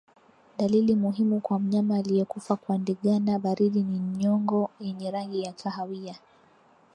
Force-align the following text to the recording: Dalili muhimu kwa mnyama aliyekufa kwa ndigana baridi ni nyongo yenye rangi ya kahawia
Dalili 0.57 0.95
muhimu 0.95 1.39
kwa 1.41 1.59
mnyama 1.59 1.95
aliyekufa 1.95 2.55
kwa 2.55 2.77
ndigana 2.77 3.39
baridi 3.39 3.83
ni 3.83 3.99
nyongo 3.99 4.69
yenye 4.79 5.11
rangi 5.11 5.41
ya 5.43 5.53
kahawia 5.53 6.15